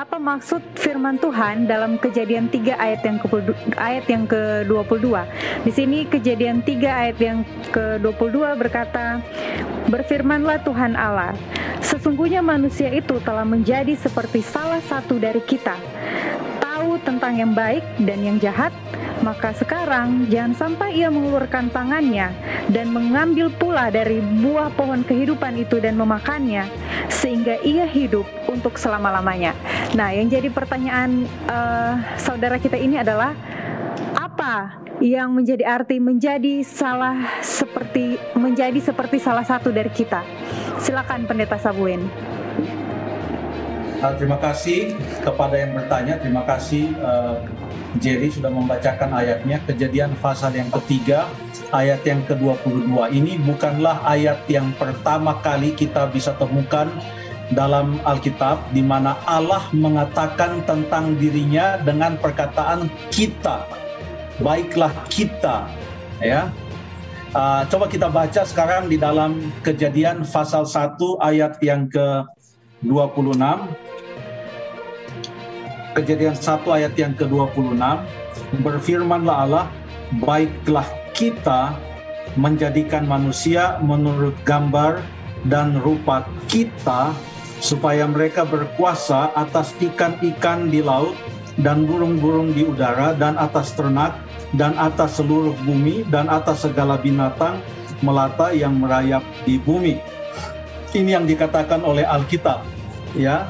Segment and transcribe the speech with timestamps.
[0.00, 3.28] apa maksud firman Tuhan dalam Kejadian 3 ayat yang ke
[3.76, 5.12] ayat yang ke-22.
[5.68, 9.20] Di sini Kejadian 3 ayat yang ke-22 berkata,
[9.92, 11.36] "Berfirmanlah Tuhan Allah,
[11.84, 15.76] sesungguhnya manusia itu telah menjadi seperti salah satu dari kita,
[16.64, 18.72] tahu tentang yang baik dan yang jahat."
[19.20, 22.32] Maka sekarang jangan sampai ia mengeluarkan tangannya
[22.72, 26.64] dan mengambil pula dari buah pohon kehidupan itu dan memakannya,
[27.12, 29.52] sehingga ia hidup untuk selama-lamanya.
[29.92, 33.36] Nah, yang jadi pertanyaan uh, saudara kita ini adalah
[34.16, 40.24] apa yang menjadi arti menjadi salah seperti menjadi seperti salah satu dari kita?
[40.80, 42.08] Silakan Pendeta Sabuin.
[44.00, 46.16] Uh, terima kasih kepada yang bertanya.
[46.16, 47.36] Terima kasih uh,
[47.98, 51.26] Jerry sudah membacakan ayatnya, kejadian pasal yang ketiga,
[51.74, 52.86] ayat yang ke-22.
[53.10, 56.86] Ini bukanlah ayat yang pertama kali kita bisa temukan
[57.50, 63.66] dalam Alkitab di mana Allah mengatakan tentang dirinya dengan perkataan kita.
[64.38, 65.66] Baiklah kita,
[66.22, 66.54] ya.
[67.30, 73.38] Uh, coba kita baca sekarang di dalam Kejadian pasal 1 ayat yang ke-26
[75.90, 77.82] Kejadian 1 ayat yang ke-26
[78.62, 79.66] berfirmanlah Allah
[80.22, 81.74] baiklah kita
[82.38, 85.02] menjadikan manusia menurut gambar
[85.50, 87.10] dan rupa kita
[87.58, 91.18] supaya mereka berkuasa atas ikan-ikan di laut
[91.58, 94.14] dan burung-burung di udara dan atas ternak
[94.54, 97.58] dan atas seluruh bumi dan atas segala binatang
[98.00, 99.98] melata yang merayap di bumi.
[100.90, 102.62] Ini yang dikatakan oleh Alkitab,
[103.14, 103.46] ya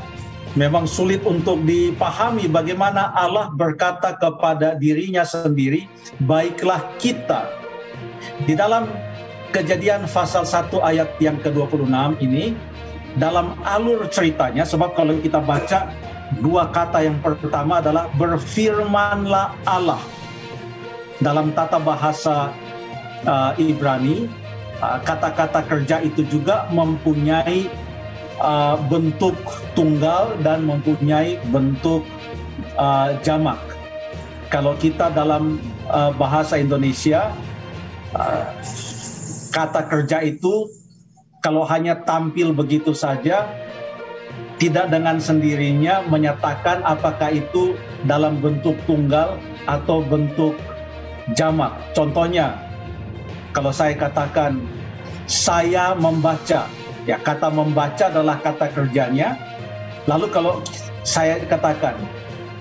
[0.59, 5.87] memang sulit untuk dipahami bagaimana Allah berkata kepada dirinya sendiri,
[6.27, 7.47] baiklah kita.
[8.45, 8.91] Di dalam
[9.55, 12.57] kejadian pasal 1 ayat yang ke-26 ini,
[13.19, 15.91] dalam alur ceritanya, sebab kalau kita baca
[16.39, 19.99] dua kata yang pertama adalah berfirmanlah Allah.
[21.19, 22.55] Dalam tata bahasa
[23.27, 24.31] uh, Ibrani,
[24.79, 27.67] uh, kata-kata kerja itu juga mempunyai
[28.41, 29.37] uh, bentuk
[29.77, 32.03] tunggal dan mempunyai bentuk
[32.75, 33.61] uh, jamak.
[34.51, 37.31] Kalau kita dalam uh, bahasa Indonesia
[38.17, 38.51] uh,
[39.55, 40.67] kata kerja itu
[41.41, 43.49] kalau hanya tampil begitu saja
[44.61, 47.73] tidak dengan sendirinya menyatakan apakah itu
[48.05, 50.53] dalam bentuk tunggal atau bentuk
[51.33, 51.73] jamak.
[51.97, 52.61] Contohnya,
[53.57, 54.61] kalau saya katakan
[55.25, 56.69] saya membaca,
[57.11, 59.35] Ya, kata membaca adalah kata kerjanya.
[60.07, 60.63] Lalu kalau
[61.03, 61.99] saya katakan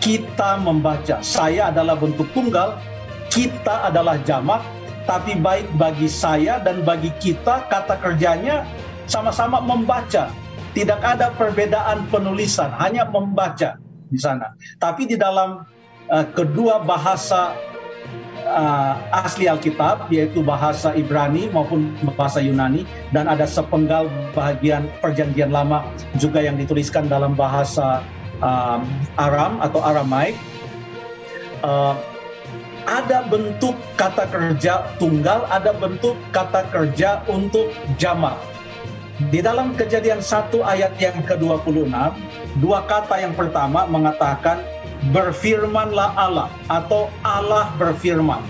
[0.02, 2.82] kita membaca, saya adalah bentuk tunggal,
[3.30, 4.66] kita adalah jamak,
[5.06, 8.66] tapi baik bagi saya dan bagi kita kata kerjanya
[9.06, 10.34] sama-sama membaca.
[10.74, 13.78] Tidak ada perbedaan penulisan, hanya membaca
[14.10, 14.50] di sana.
[14.82, 15.62] Tapi di dalam
[16.10, 17.54] uh, kedua bahasa
[18.50, 22.84] uh, asli Alkitab yaitu bahasa Ibrani maupun bahasa Yunani
[23.14, 25.86] dan ada sepenggal bagian perjanjian lama
[26.18, 28.02] juga yang dituliskan dalam bahasa
[28.42, 28.82] um,
[29.16, 30.34] Aram atau Aramaik
[31.62, 31.94] uh,
[32.90, 37.70] ada bentuk kata kerja tunggal, ada bentuk kata kerja untuk
[38.02, 38.34] jamak.
[39.30, 41.92] Di dalam kejadian 1 ayat yang ke-26,
[42.64, 44.64] dua kata yang pertama mengatakan
[45.16, 48.44] berfirmanlah Allah atau Allah berfirman.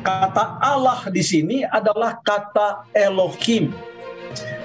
[0.00, 3.72] Kata Allah di sini adalah kata Elohim.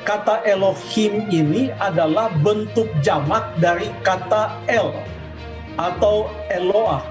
[0.06, 4.94] Kata Elohim ini adalah bentuk jamak dari kata El
[5.76, 7.04] atau Eloah.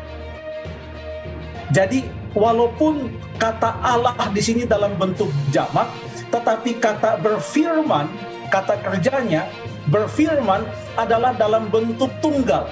[1.75, 5.91] Jadi walaupun kata Allah di sini dalam bentuk jamak,
[6.31, 8.07] tetapi kata berfirman,
[8.49, 9.45] kata kerjanya
[9.91, 10.65] berfirman
[10.97, 12.71] adalah dalam bentuk tunggal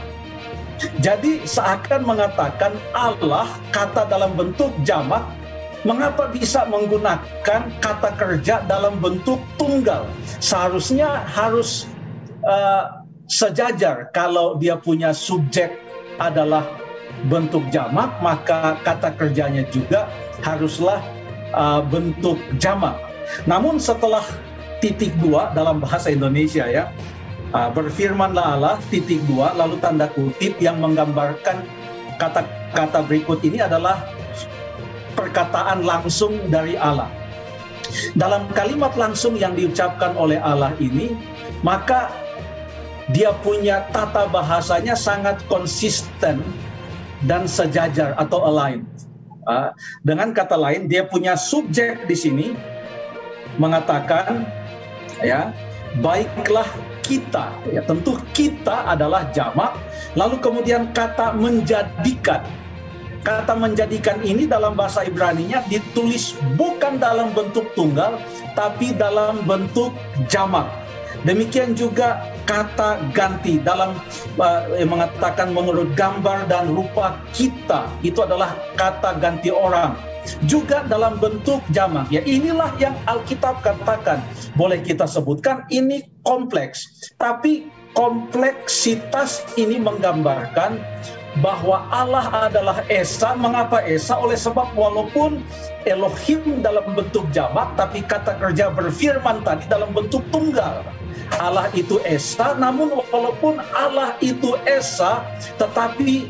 [0.98, 5.22] jadi seakan mengatakan Allah kata dalam bentuk jamak
[5.82, 10.06] mengapa bisa menggunakan kata kerja dalam bentuk tunggal?
[10.38, 11.90] Seharusnya harus
[12.46, 15.75] uh, sejajar kalau dia punya subjek
[16.19, 16.67] adalah
[17.26, 20.11] bentuk jamak, maka kata kerjanya juga
[20.43, 21.02] haruslah
[21.55, 22.99] uh, bentuk jamak.
[23.46, 24.23] Namun setelah
[24.82, 26.90] titik dua dalam bahasa Indonesia ya,
[27.52, 31.60] Uh, berfirmanlah Allah titik dua lalu tanda kutip yang menggambarkan
[32.16, 34.08] kata-kata berikut ini adalah
[35.12, 37.12] perkataan langsung dari Allah.
[38.16, 41.12] Dalam kalimat langsung yang diucapkan oleh Allah ini,
[41.60, 42.08] maka
[43.12, 46.40] dia punya tata bahasanya sangat konsisten
[47.28, 48.88] dan sejajar atau align.
[49.44, 49.69] Uh,
[50.00, 52.46] dengan kata lain, dia punya subjek di sini
[53.60, 54.49] mengatakan,
[55.20, 55.52] ya,
[56.00, 56.64] baiklah
[57.02, 59.75] kita ya tentu kita adalah jamak
[60.12, 62.44] Lalu kemudian kata menjadikan.
[63.22, 68.19] Kata menjadikan ini dalam bahasa Ibrani-nya ditulis bukan dalam bentuk tunggal,
[68.58, 69.94] tapi dalam bentuk
[70.26, 70.66] jamak.
[71.22, 73.94] Demikian juga kata ganti dalam
[74.42, 79.94] uh, mengatakan menurut gambar dan rupa kita itu adalah kata ganti orang.
[80.46, 84.22] Juga dalam bentuk jamak ya inilah yang Alkitab katakan.
[84.54, 87.10] Boleh kita sebutkan ini kompleks.
[87.19, 90.78] Tapi kompleksitas ini menggambarkan
[91.40, 93.32] bahwa Allah adalah Esa.
[93.32, 94.20] Mengapa Esa?
[94.20, 95.40] Oleh sebab walaupun
[95.88, 100.84] Elohim dalam bentuk jamak, tapi kata kerja berfirman tadi dalam bentuk tunggal.
[101.40, 105.25] Allah itu Esa, namun walaupun Allah itu Esa,
[105.56, 106.29] tetapi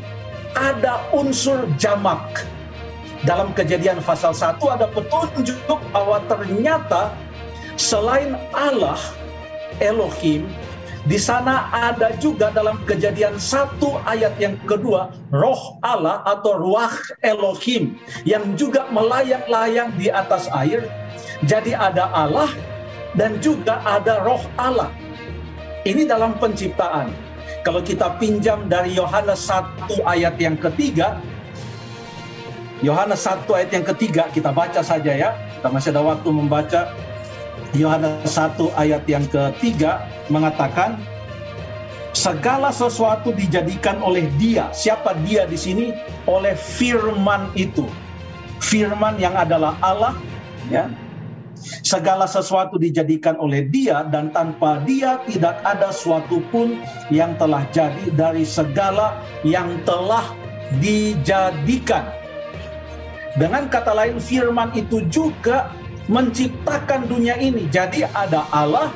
[0.55, 2.47] ada unsur jamak.
[3.23, 5.59] Dalam kejadian pasal 1 ada petunjuk
[5.91, 7.11] bahwa ternyata
[7.79, 8.99] selain Allah,
[9.79, 10.47] Elohim,
[11.03, 17.99] di sana ada juga dalam kejadian satu ayat yang kedua, roh Allah atau ruah Elohim
[18.23, 20.87] yang juga melayang-layang di atas air.
[21.43, 22.47] Jadi ada Allah
[23.19, 24.87] dan juga ada roh Allah.
[25.83, 27.11] Ini dalam penciptaan.
[27.67, 31.19] Kalau kita pinjam dari Yohanes 1 ayat yang ketiga,
[32.79, 35.35] Yohanes 1 ayat yang ketiga, kita baca saja ya.
[35.59, 36.95] Kita masih ada waktu membaca
[37.73, 40.97] Yohanes 1 ayat yang ketiga mengatakan
[42.13, 44.69] segala sesuatu dijadikan oleh dia.
[44.69, 45.85] Siapa dia di sini?
[46.29, 47.89] Oleh firman itu.
[48.61, 50.13] Firman yang adalah Allah,
[50.69, 50.87] ya.
[51.83, 56.75] Segala sesuatu dijadikan oleh dia dan tanpa dia tidak ada suatu pun
[57.07, 59.15] yang telah jadi dari segala
[59.47, 60.27] yang telah
[60.83, 62.03] dijadikan.
[63.39, 65.71] Dengan kata lain firman itu juga
[66.07, 67.67] menciptakan dunia ini.
[67.71, 68.91] Jadi ada Allah,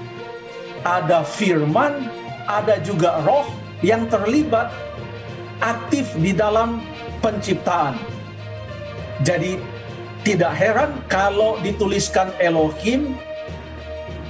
[0.83, 2.07] ada firman,
[2.47, 3.47] ada juga roh
[3.83, 4.71] yang terlibat
[5.63, 6.83] aktif di dalam
[7.23, 7.97] penciptaan.
[9.25, 9.57] Jadi
[10.21, 13.15] tidak heran kalau dituliskan Elohim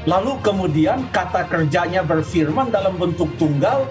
[0.07, 3.83] lalu kemudian kata kerjanya berfirman dalam bentuk tunggal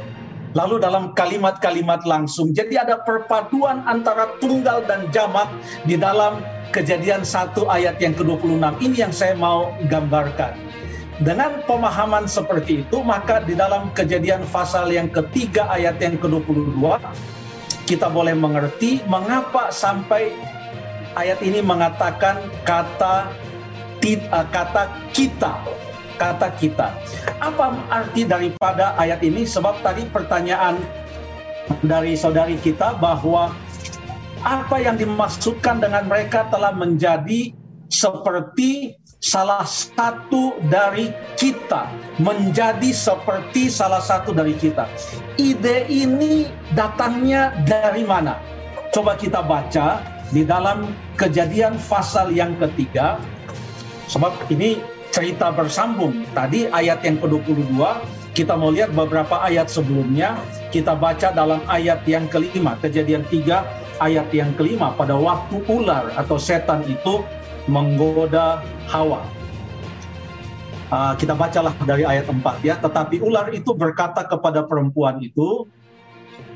[0.56, 2.56] lalu dalam kalimat-kalimat langsung.
[2.56, 5.52] Jadi ada perpaduan antara tunggal dan jamak
[5.84, 6.40] di dalam
[6.74, 10.54] kejadian satu ayat yang ke-26 ini yang saya mau gambarkan.
[11.16, 16.76] Dengan pemahaman seperti itu, maka di dalam kejadian pasal yang ketiga ayat yang ke-22,
[17.88, 20.36] kita boleh mengerti mengapa sampai
[21.16, 23.32] ayat ini mengatakan kata
[24.04, 25.56] eh, kata kita
[26.16, 26.96] kata kita.
[27.38, 29.44] Apa arti daripada ayat ini?
[29.44, 30.80] Sebab tadi pertanyaan
[31.84, 33.52] dari saudari kita bahwa
[34.46, 37.50] apa yang dimaksudkan dengan mereka telah menjadi
[37.90, 41.90] seperti salah satu dari kita,
[42.22, 44.86] menjadi seperti salah satu dari kita.
[45.34, 46.46] Ide ini
[46.78, 48.38] datangnya dari mana?
[48.94, 49.98] Coba kita baca
[50.30, 53.18] di dalam kejadian pasal yang ketiga,
[54.06, 54.78] sebab ini
[55.10, 56.22] cerita bersambung.
[56.38, 57.82] Tadi ayat yang ke-22,
[58.30, 60.38] kita mau lihat beberapa ayat sebelumnya,
[60.70, 66.36] kita baca dalam ayat yang kelima, kejadian 3 ayat yang kelima pada waktu ular atau
[66.36, 67.24] setan itu
[67.66, 69.22] menggoda Hawa.
[70.86, 72.78] Uh, kita bacalah dari ayat 4 ya.
[72.78, 75.66] Tetapi ular itu berkata kepada perempuan itu,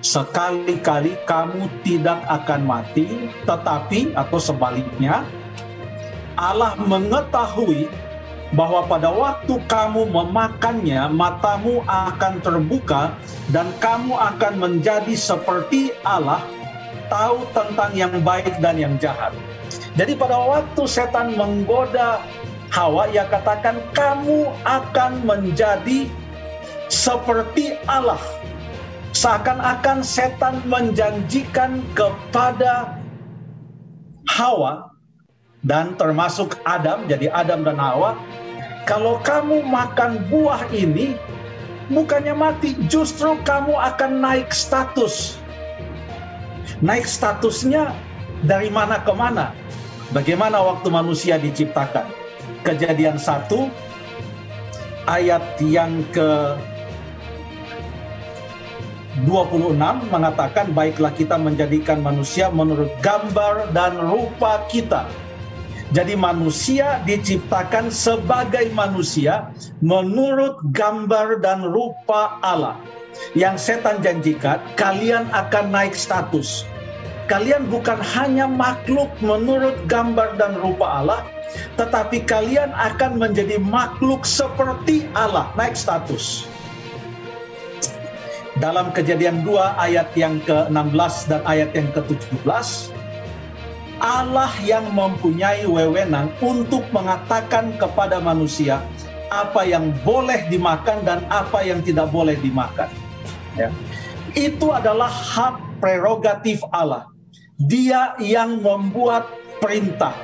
[0.00, 5.26] sekali-kali kamu tidak akan mati, tetapi atau sebaliknya
[6.38, 7.90] Allah mengetahui
[8.54, 13.14] bahwa pada waktu kamu memakannya, matamu akan terbuka
[13.54, 16.42] dan kamu akan menjadi seperti Allah
[17.10, 19.34] tahu tentang yang baik dan yang jahat.
[19.98, 22.22] Jadi pada waktu setan menggoda
[22.70, 26.06] Hawa, ia katakan kamu akan menjadi
[26.86, 28.22] seperti Allah.
[29.10, 32.94] Seakan-akan setan menjanjikan kepada
[34.30, 34.94] Hawa
[35.66, 38.14] dan termasuk Adam, jadi Adam dan Hawa,
[38.86, 41.18] kalau kamu makan buah ini,
[41.90, 45.39] bukannya mati, justru kamu akan naik status
[46.80, 47.92] naik statusnya
[48.44, 49.52] dari mana ke mana.
[50.10, 52.08] Bagaimana waktu manusia diciptakan?
[52.66, 53.70] Kejadian satu
[55.06, 56.58] ayat yang ke
[59.24, 59.76] 26
[60.08, 65.06] mengatakan baiklah kita menjadikan manusia menurut gambar dan rupa kita.
[65.90, 69.50] Jadi manusia diciptakan sebagai manusia
[69.82, 72.78] menurut gambar dan rupa Allah
[73.36, 76.64] yang setan janjikan, kalian akan naik status.
[77.30, 81.22] Kalian bukan hanya makhluk menurut gambar dan rupa Allah,
[81.78, 86.50] tetapi kalian akan menjadi makhluk seperti Allah, naik status.
[88.60, 92.92] dalam kejadian 2 ayat yang ke-16 dan ayat yang ke-17
[94.00, 98.84] Allah yang mempunyai wewenang untuk mengatakan kepada manusia
[99.32, 102.88] apa yang boleh dimakan dan apa yang tidak boleh dimakan.
[103.60, 103.70] Ya.
[104.32, 107.04] Itu adalah hak prerogatif Allah.
[107.60, 109.28] Dia yang membuat
[109.60, 110.16] perintah,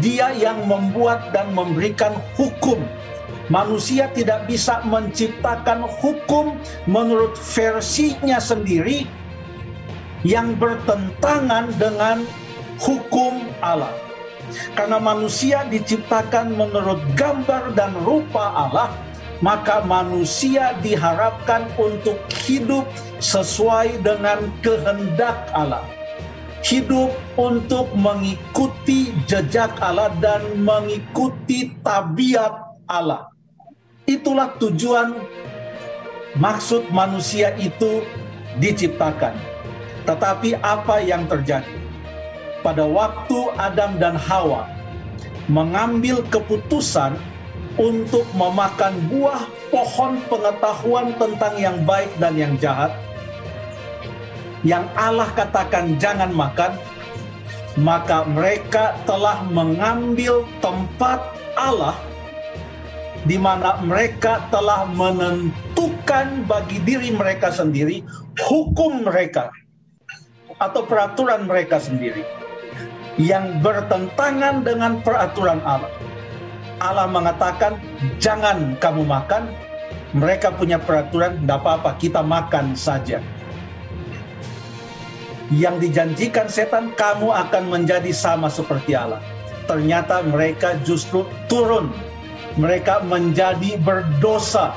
[0.00, 2.80] dia yang membuat dan memberikan hukum.
[3.48, 9.08] Manusia tidak bisa menciptakan hukum menurut versinya sendiri
[10.24, 12.24] yang bertentangan dengan
[12.80, 13.92] hukum Allah.
[14.72, 18.88] Karena manusia diciptakan menurut gambar dan rupa Allah,
[19.38, 22.84] maka manusia diharapkan untuk hidup
[23.22, 25.84] sesuai dengan kehendak Allah.
[26.66, 32.50] Hidup untuk mengikuti jejak Allah dan mengikuti tabiat
[32.90, 33.30] Allah.
[34.10, 35.22] Itulah tujuan
[36.34, 38.02] maksud manusia itu
[38.58, 39.38] diciptakan.
[40.02, 41.78] Tetapi apa yang terjadi?
[42.62, 44.66] pada waktu Adam dan Hawa
[45.48, 47.16] mengambil keputusan
[47.78, 52.90] untuk memakan buah pohon pengetahuan tentang yang baik dan yang jahat,
[54.66, 56.74] yang Allah katakan jangan makan,
[57.78, 61.22] maka mereka telah mengambil tempat
[61.54, 61.94] Allah
[63.26, 68.02] di mana mereka telah menentukan bagi diri mereka sendiri
[68.46, 69.50] hukum mereka
[70.58, 72.22] atau peraturan mereka sendiri
[73.18, 75.90] yang bertentangan dengan peraturan Allah.
[76.78, 77.78] Allah mengatakan,
[78.22, 79.50] "Jangan kamu makan."
[80.16, 83.20] Mereka punya peraturan, "Tidak apa-apa, kita makan saja."
[85.52, 89.20] Yang dijanjikan setan, kamu akan menjadi sama seperti Allah.
[89.64, 91.92] Ternyata mereka justru turun.
[92.56, 94.72] Mereka menjadi berdosa.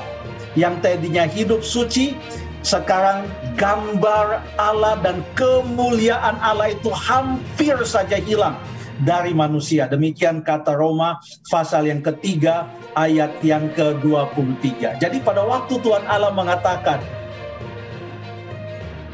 [0.52, 2.16] Yang tadinya hidup suci,
[2.62, 3.26] sekarang
[3.58, 8.54] gambar Allah dan kemuliaan Allah itu hampir saja hilang
[9.02, 9.90] dari manusia.
[9.90, 11.18] Demikian kata Roma
[11.50, 14.98] pasal yang ketiga ayat yang ke-23.
[15.02, 17.02] Jadi pada waktu Tuhan Allah mengatakan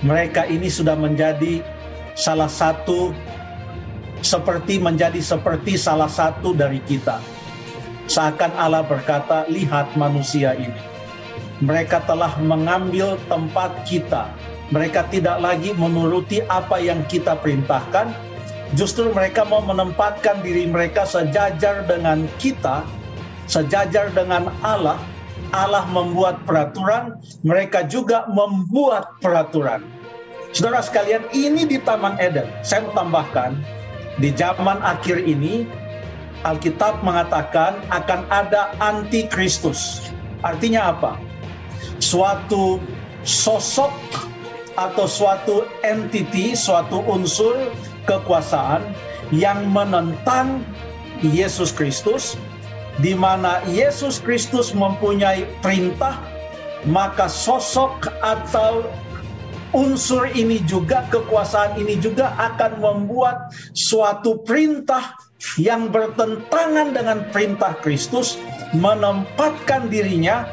[0.04, 1.64] mereka ini sudah menjadi
[2.14, 3.10] salah satu
[4.22, 7.18] seperti menjadi seperti salah satu dari kita.
[8.08, 10.98] Seakan Allah berkata, lihat manusia ini
[11.58, 14.30] mereka telah mengambil tempat kita.
[14.68, 18.12] Mereka tidak lagi menuruti apa yang kita perintahkan.
[18.76, 22.84] Justru mereka mau menempatkan diri mereka sejajar dengan kita,
[23.48, 25.00] sejajar dengan Allah.
[25.48, 29.80] Allah membuat peraturan, mereka juga membuat peraturan.
[30.52, 32.44] Saudara sekalian, ini di Taman Eden.
[32.60, 33.56] Saya mau tambahkan,
[34.20, 35.64] di zaman akhir ini,
[36.44, 40.12] Alkitab mengatakan akan ada antikristus.
[40.44, 41.16] Artinya apa?
[41.98, 42.78] suatu
[43.26, 43.92] sosok
[44.78, 47.74] atau suatu entity, suatu unsur
[48.08, 48.82] kekuasaan
[49.30, 50.64] yang menentang
[51.20, 52.40] Yesus Kristus,
[53.04, 56.16] di mana Yesus Kristus mempunyai perintah,
[56.88, 58.88] maka sosok atau
[59.76, 65.12] unsur ini juga, kekuasaan ini juga akan membuat suatu perintah
[65.60, 68.40] yang bertentangan dengan perintah Kristus,
[68.72, 70.48] menempatkan dirinya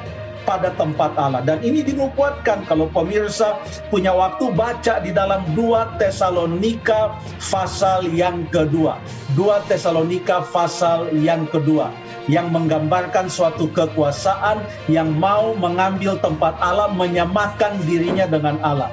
[0.46, 1.42] pada tempat Allah.
[1.42, 3.60] Dan ini dinubuatkan kalau pemirsa
[3.90, 9.02] punya waktu baca di dalam 2 Tesalonika pasal yang kedua.
[9.34, 11.92] 2 Tesalonika pasal yang kedua
[12.26, 18.90] yang menggambarkan suatu kekuasaan yang mau mengambil tempat Allah, menyamakan dirinya dengan Allah.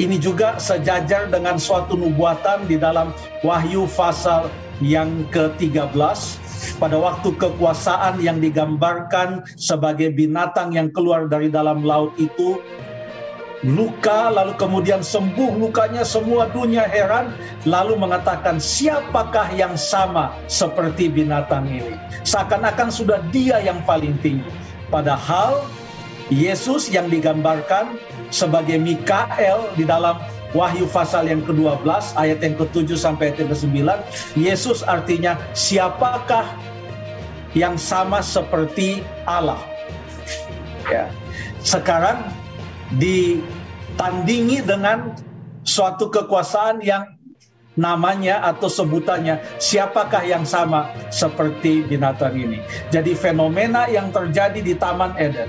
[0.00, 3.12] Ini juga sejajar dengan suatu nubuatan di dalam
[3.44, 4.48] Wahyu pasal
[4.82, 5.94] yang ke-13
[6.78, 12.58] pada waktu kekuasaan yang digambarkan sebagai binatang yang keluar dari dalam laut itu.
[13.62, 15.54] Luka lalu kemudian sembuh.
[15.54, 17.30] Lukanya semua dunia heran
[17.62, 21.94] lalu mengatakan siapakah yang sama seperti binatang ini?
[22.26, 24.50] Seakan-akan sudah dia yang paling tinggi.
[24.90, 25.62] Padahal
[26.26, 27.94] Yesus yang digambarkan
[28.34, 30.18] sebagai Mikael di dalam
[30.52, 33.76] Wahyu pasal yang ke-12 ayat yang ke-7 sampai ayat yang ke-9
[34.36, 36.44] Yesus artinya siapakah
[37.56, 39.60] yang sama seperti Allah?
[40.88, 41.08] Ya.
[41.64, 42.28] Sekarang
[43.00, 45.16] ditandingi dengan
[45.64, 47.08] suatu kekuasaan yang
[47.72, 52.60] namanya atau sebutannya siapakah yang sama seperti binatang ini?
[52.92, 55.48] Jadi fenomena yang terjadi di Taman Eden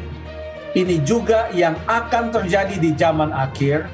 [0.74, 3.86] ini juga yang akan terjadi di zaman akhir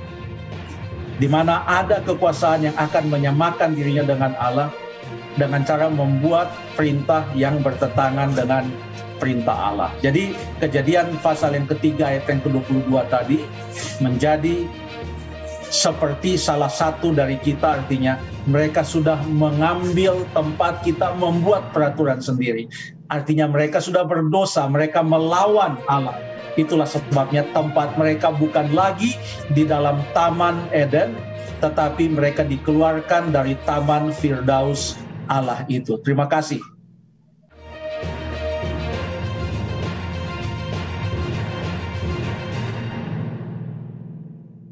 [1.19, 4.71] di mana ada kekuasaan yang akan menyamakan dirinya dengan Allah
[5.35, 8.67] dengan cara membuat perintah yang bertentangan dengan
[9.19, 9.91] perintah Allah.
[9.99, 13.37] Jadi kejadian pasal yang ketiga ayat yang ke-22 tadi
[13.99, 14.63] menjadi
[15.69, 18.17] seperti salah satu dari kita artinya
[18.49, 22.65] mereka sudah mengambil tempat kita membuat peraturan sendiri.
[23.11, 26.17] Artinya mereka sudah berdosa, mereka melawan Allah.
[26.59, 29.15] Itulah sebabnya tempat mereka bukan lagi
[29.55, 31.15] di dalam Taman Eden,
[31.63, 34.99] tetapi mereka dikeluarkan dari Taman Firdaus
[35.31, 35.95] Allah itu.
[36.03, 36.59] Terima kasih.